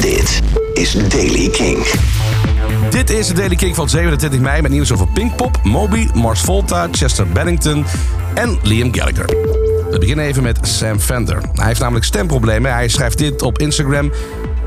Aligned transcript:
Dit 0.00 0.40
is 0.74 0.92
Daily 1.08 1.48
King. 1.48 1.86
Dit 2.90 3.10
is 3.10 3.26
de 3.26 3.34
Daily 3.34 3.54
King 3.54 3.74
van 3.74 3.88
27 3.88 4.40
mei 4.40 4.62
met 4.62 4.70
nieuws 4.70 4.92
over 4.92 5.08
Pinkpop, 5.08 5.58
Moby, 5.62 6.08
Mars 6.14 6.40
Volta, 6.40 6.88
Chester 6.90 7.26
Bennington 7.26 7.84
en 8.34 8.58
Liam 8.62 8.94
Gallagher. 8.94 9.26
We 9.90 9.96
beginnen 9.98 10.24
even 10.24 10.42
met 10.42 10.58
Sam 10.62 10.98
Fender. 10.98 11.42
Hij 11.54 11.66
heeft 11.66 11.80
namelijk 11.80 12.04
stemproblemen. 12.04 12.72
Hij 12.72 12.88
schrijft 12.88 13.18
dit 13.18 13.42
op 13.42 13.58
Instagram. 13.58 14.12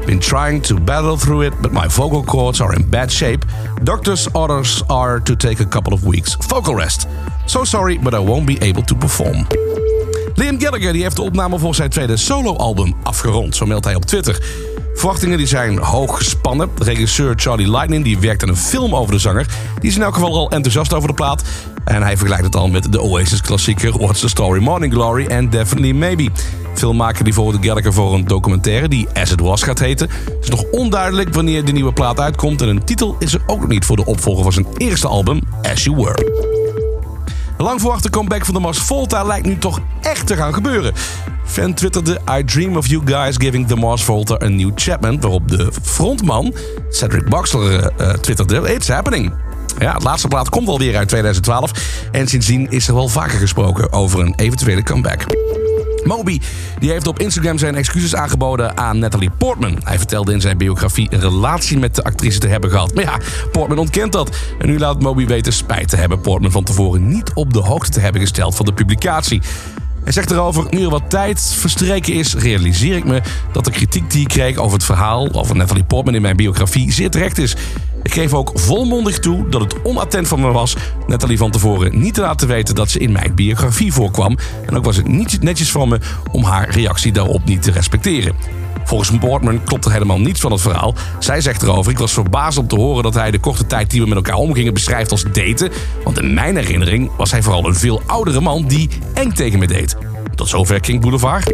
Been 0.06 0.20
trying 0.20 0.64
to 0.64 0.80
battle 0.80 1.18
through 1.18 1.46
it, 1.46 1.62
but 1.62 1.72
my 1.72 1.90
vocal 1.90 2.24
cords 2.24 2.62
are 2.62 2.76
in 2.76 2.90
bad 2.90 3.12
shape. 3.12 3.46
Doctors' 3.84 4.32
orders 4.32 4.84
are 4.88 5.22
to 5.22 5.36
take 5.36 5.64
a 5.64 5.68
couple 5.68 5.94
of 5.94 6.02
weeks 6.02 6.36
vocal 6.40 6.76
rest. 6.76 7.08
So 7.46 7.64
sorry, 7.64 8.00
but 8.00 8.14
I 8.14 8.20
won't 8.20 8.46
be 8.46 8.58
able 8.62 8.84
to 8.84 8.96
perform. 8.96 9.48
Liam 10.36 10.60
Gallagher 10.60 10.94
die 10.94 11.02
heeft 11.02 11.16
de 11.16 11.22
opname 11.22 11.60
voor 11.60 11.76
zijn 11.76 11.90
tweede 11.90 12.18
soloalbum 12.18 12.96
afgerond, 13.04 13.56
zo 13.56 13.66
meldt 13.66 13.86
hij 13.86 13.96
op 13.96 14.06
Twitter. 14.06 14.40
Verwachtingen 14.96 15.38
die 15.38 15.48
zijn 15.48 15.78
hoog 15.78 16.18
gespannen. 16.18 16.70
Regisseur 16.78 17.34
Charlie 17.36 17.72
Lightning 17.72 18.04
die 18.04 18.20
werkt 18.20 18.44
aan 18.44 18.50
een 18.50 18.58
film 18.58 18.96
over 18.96 19.14
de 19.14 19.20
zanger. 19.20 19.46
Die 19.80 19.90
is 19.90 19.96
in 19.96 20.02
elk 20.02 20.14
geval 20.14 20.34
al 20.34 20.50
enthousiast 20.50 20.94
over 20.94 21.08
de 21.08 21.14
plaat. 21.14 21.44
En 21.84 22.02
hij 22.02 22.18
vergelijkt 22.18 22.46
het 22.46 22.56
al 22.56 22.68
met 22.68 22.92
de 22.92 23.02
Oasis-klassieker 23.02 23.98
What's 23.98 24.20
the 24.20 24.30
Story 24.30 24.62
Morning 24.62 24.94
Glory 24.94 25.26
en 25.26 25.50
Definitely 25.50 25.92
Maybe. 25.92 26.30
Filmmaker 26.74 27.24
die 27.24 27.34
voor 27.34 27.52
de 27.52 27.68
Gallagher 27.68 27.94
voor 27.94 28.14
een 28.14 28.26
documentaire 28.26 28.88
die 28.88 29.08
As 29.14 29.32
It 29.32 29.40
Was 29.40 29.64
gaat 29.64 29.80
heten. 29.80 30.10
Het 30.10 30.44
is 30.44 30.50
nog 30.50 30.64
onduidelijk 30.72 31.34
wanneer 31.34 31.66
de 31.66 31.72
nieuwe 31.72 31.94
plaat 31.94 32.20
uitkomt 32.20 32.62
en 32.62 32.68
een 32.68 32.84
titel 32.84 33.16
is 33.20 33.34
er 33.34 33.42
ook 33.46 33.60
nog 33.60 33.70
niet 33.70 33.86
voor 33.86 33.96
de 33.96 34.06
opvolger 34.06 34.44
van 34.44 34.54
zijn 34.54 34.68
eerste 34.78 35.08
album 35.08 35.42
As 35.62 35.84
You 35.84 35.96
Were. 35.96 36.54
De 37.58 37.64
lang 37.64 37.80
verwachte 37.80 38.10
comeback 38.10 38.46
van 38.46 38.54
de 38.54 38.60
Mars 38.60 38.78
Volta 38.78 39.24
lijkt 39.24 39.46
nu 39.46 39.58
toch 39.58 39.80
echt 40.02 40.28
te 40.28 40.36
gaan 40.36 40.54
gebeuren. 40.54 40.94
Fan 41.56 41.74
twitterde: 41.74 42.20
I 42.40 42.44
dream 42.44 42.78
of 42.78 42.88
you 42.88 43.02
guys 43.06 43.38
giving 43.38 43.68
the 43.68 43.76
Mars 43.76 44.04
Volta 44.04 44.38
a 44.44 44.48
new 44.48 44.72
Chapman. 44.76 45.20
Waarop 45.20 45.48
de 45.48 45.72
frontman, 45.82 46.54
Cedric 46.90 47.30
Baxter, 47.30 47.92
uh, 48.02 48.10
twitterde: 48.10 48.74
It's 48.74 48.88
happening. 48.88 49.34
Ja, 49.80 49.94
het 49.94 50.04
laatste 50.04 50.28
plaat 50.28 50.50
komt 50.50 50.68
alweer 50.68 50.98
uit 50.98 51.08
2012. 51.08 51.72
En 52.12 52.28
sindsdien 52.28 52.72
is 52.72 52.88
er 52.88 52.94
wel 52.94 53.08
vaker 53.08 53.40
gesproken 53.40 53.92
over 53.92 54.20
een 54.20 54.34
eventuele 54.36 54.84
comeback. 54.84 55.26
Moby 56.04 56.40
die 56.80 56.92
heeft 56.92 57.08
op 57.08 57.20
Instagram 57.20 57.58
zijn 57.58 57.76
excuses 57.76 58.16
aangeboden 58.16 58.78
aan 58.78 59.00
Natalie 59.00 59.32
Portman. 59.38 59.80
Hij 59.84 59.98
vertelde 59.98 60.34
in 60.34 60.42
zijn 60.42 60.58
biografie 60.58 61.08
een 61.10 61.20
relatie 61.20 61.80
met 61.80 61.96
de 61.96 62.04
actrice 62.04 62.40
te 62.40 62.48
hebben 62.48 62.70
gehad. 62.70 62.94
Maar 62.94 63.04
ja, 63.04 63.20
Portman 63.52 63.78
ontkent 63.78 64.12
dat. 64.12 64.38
En 64.60 64.68
nu 64.68 64.80
laat 64.80 65.02
Moby 65.02 65.26
weten 65.26 65.54
spijt 65.54 65.90
te 65.90 65.96
hebben 65.96 66.22
Portman 66.22 66.52
van 66.52 66.64
tevoren 66.64 67.08
niet 67.08 67.32
op 67.34 67.54
de 67.54 67.60
hoogte 67.60 67.92
te 67.92 68.00
hebben 68.00 68.22
gesteld 68.22 68.56
van 68.56 68.66
de 68.66 68.74
publicatie. 68.74 69.42
Hij 70.06 70.14
zegt 70.14 70.32
erover, 70.32 70.66
nu 70.70 70.84
er 70.84 70.90
wat 70.90 71.10
tijd 71.10 71.42
verstreken 71.42 72.14
is, 72.14 72.36
realiseer 72.36 72.96
ik 72.96 73.06
me 73.06 73.22
dat 73.52 73.66
de 73.66 73.72
kritiek 73.72 74.12
die 74.12 74.22
ik 74.22 74.28
kreeg 74.28 74.58
over 74.58 74.74
het 74.74 74.86
verhaal 74.86 75.34
over 75.34 75.56
Natalie 75.56 75.84
Portman 75.84 76.16
in 76.16 76.22
mijn 76.22 76.36
biografie 76.36 76.92
zeer 76.92 77.10
terecht 77.10 77.38
is. 77.38 77.56
Ik 78.06 78.14
geef 78.14 78.34
ook 78.34 78.52
volmondig 78.54 79.20
toe 79.20 79.50
dat 79.50 79.62
het 79.62 79.82
onattent 79.84 80.28
van 80.28 80.42
me 80.42 80.52
was 80.52 80.76
Natalie 81.08 81.38
van 81.38 81.52
tevoren 81.52 82.00
niet 82.00 82.14
te 82.14 82.22
laten 82.22 82.48
weten 82.48 82.76
dat 82.76 82.90
ze 82.90 83.00
in 83.00 83.12
mijn 83.12 83.36
biografie 83.36 83.94
voorkwam. 83.94 84.38
En 84.66 84.78
ook 84.78 84.86
was 84.86 84.96
het 84.96 85.08
niet 85.08 85.42
netjes 85.42 85.72
van 85.72 85.90
me 85.90 86.00
om 86.32 86.44
haar 86.44 86.70
reactie 86.70 87.12
daarop 87.12 87.46
niet 87.46 87.62
te 87.62 87.72
respecteren. 87.72 88.36
Volgens 88.84 89.18
Portman 89.18 89.64
klopt 89.64 89.86
er 89.86 89.92
helemaal 89.92 90.20
niets 90.20 90.40
van 90.40 90.52
het 90.52 90.62
verhaal. 90.62 90.94
Zij 91.20 91.42
zegt 91.42 91.62
erover: 91.62 91.92
Ik 91.92 91.98
was 91.98 92.14
verbaasd 92.14 92.58
om 92.58 92.68
te 92.68 92.76
horen 92.76 93.04
dat 93.04 93.14
hij 93.14 93.32
de 93.32 93.40
korte 93.40 93.68
tijd 93.68 93.92
die 93.92 94.02
we 94.02 94.08
met 94.08 94.18
elkaar 94.18 94.36
omgingen 94.36 94.74
beschrijft 94.74 95.12
als 95.12 95.24
daten. 95.24 95.72
Want 96.04 96.20
in 96.20 96.34
mijn 96.34 96.56
herinnering 96.56 97.12
was 97.18 97.32
hij 97.32 97.42
vooral 97.42 97.68
een 97.68 97.76
veel 97.76 98.02
oudere 98.06 98.42
man 98.42 98.68
die 98.68 98.90
eng 99.14 99.32
tegen 99.32 99.60
me 99.60 99.68
deed. 99.68 99.98
Tot 100.36 100.50
zover 100.50 100.80
King 100.80 101.02
Boulevard. 101.02 101.54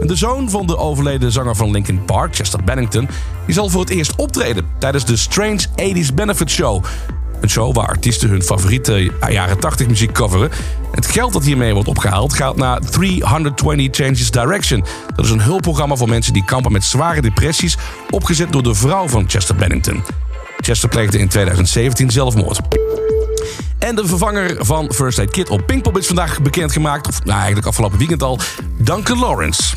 De 0.00 0.16
zoon 0.16 0.50
van 0.50 0.66
de 0.66 0.76
overleden 0.76 1.32
zanger 1.32 1.56
van 1.56 1.70
Linkin 1.70 2.04
Park, 2.04 2.34
Chester 2.34 2.64
Bennington, 2.64 3.08
die 3.44 3.54
zal 3.54 3.68
voor 3.68 3.80
het 3.80 3.90
eerst 3.90 4.16
optreden 4.16 4.66
tijdens 4.78 5.04
de 5.04 5.16
Strange 5.16 5.66
80s 5.82 6.14
Benefit 6.14 6.50
Show. 6.50 6.84
Een 7.40 7.50
show 7.50 7.74
waar 7.74 7.88
artiesten 7.88 8.28
hun 8.28 8.42
favoriete 8.42 9.12
jaren 9.28 9.58
80 9.58 9.86
muziek 9.86 10.12
coveren. 10.12 10.50
Het 10.92 11.06
geld 11.06 11.32
dat 11.32 11.44
hiermee 11.44 11.74
wordt 11.74 11.88
opgehaald 11.88 12.32
gaat 12.32 12.56
naar 12.56 12.80
320 12.80 14.04
Changes 14.04 14.30
Direction. 14.30 14.84
Dat 15.16 15.24
is 15.24 15.30
een 15.30 15.40
hulpprogramma 15.40 15.96
voor 15.96 16.08
mensen 16.08 16.32
die 16.32 16.44
kampen 16.44 16.72
met 16.72 16.84
zware 16.84 17.20
depressies, 17.20 17.76
opgezet 18.10 18.52
door 18.52 18.62
de 18.62 18.74
vrouw 18.74 19.08
van 19.08 19.24
Chester 19.28 19.54
Bennington. 19.54 20.02
Chester 20.60 20.88
pleegde 20.88 21.18
in 21.18 21.28
2017 21.28 22.10
zelfmoord. 22.10 22.60
En 23.78 23.94
de 23.94 24.06
vervanger 24.06 24.56
van 24.58 24.92
First 24.92 25.18
Aid 25.18 25.30
Kit 25.30 25.50
op 25.50 25.66
Pinkpop 25.66 25.98
is 25.98 26.06
vandaag 26.06 26.42
bekendgemaakt. 26.42 27.08
Of 27.08 27.24
nou, 27.24 27.36
eigenlijk 27.36 27.66
afgelopen 27.66 27.98
weekend 27.98 28.22
al. 28.22 28.38
Duncan 28.78 29.18
Lawrence. 29.18 29.76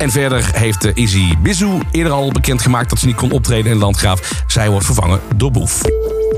En 0.00 0.10
verder 0.10 0.50
heeft 0.54 0.84
eh, 0.84 0.92
Izzy 0.94 1.34
Bizu 1.42 1.78
eerder 1.90 2.12
al 2.12 2.32
bekendgemaakt 2.32 2.90
dat 2.90 2.98
ze 2.98 3.06
niet 3.06 3.16
kon 3.16 3.30
optreden 3.30 3.72
in 3.72 3.78
Landgraaf. 3.78 4.42
Zij 4.46 4.70
wordt 4.70 4.86
vervangen 4.86 5.20
door 5.36 5.50
Boef. 5.50 5.82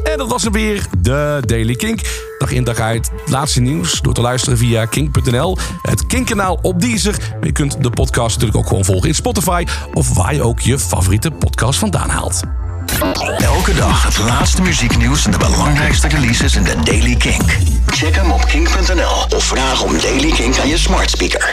En 0.05 0.19
dat 0.19 0.29
was 0.29 0.45
er 0.45 0.53
weer, 0.53 0.87
de 0.99 1.43
Daily 1.47 1.75
Kink. 1.75 2.01
Dag 2.39 2.51
in 2.51 2.65
dag 2.65 2.79
uit, 2.79 3.11
laatste 3.27 3.61
nieuws 3.61 4.01
door 4.01 4.15
te 4.15 4.21
luisteren 4.21 4.59
via 4.59 4.85
kink.nl. 4.85 5.59
Het 5.83 6.07
Kink-kanaal 6.07 6.59
op 6.63 6.81
Deezer. 6.81 7.17
Je 7.43 7.53
kunt 7.53 7.83
de 7.83 7.91
podcast 7.91 8.35
natuurlijk 8.35 8.57
ook 8.57 8.67
gewoon 8.67 8.85
volgen 8.85 9.09
in 9.09 9.15
Spotify... 9.15 9.65
of 9.95 10.15
waar 10.15 10.35
je 10.35 10.43
ook 10.43 10.61
je 10.61 10.79
favoriete 10.79 11.31
podcast 11.31 11.79
vandaan 11.79 12.09
haalt. 12.09 12.43
Elke 13.39 13.75
dag 13.75 14.05
het 14.05 14.19
laatste 14.19 14.63
muzieknieuws 14.63 15.25
en 15.25 15.31
de 15.31 15.39
belangrijkste 15.39 16.09
releases 16.09 16.57
in 16.57 16.63
de 16.63 16.75
Daily 16.85 17.17
Kink. 17.17 17.59
Check 17.87 18.15
hem 18.15 18.31
op 18.31 18.45
kink.nl 18.45 19.37
of 19.37 19.45
vraag 19.45 19.83
om 19.83 20.01
Daily 20.01 20.31
Kink 20.31 20.59
aan 20.59 20.69
je 20.69 20.79
smart 20.79 21.11
speaker. 21.11 21.51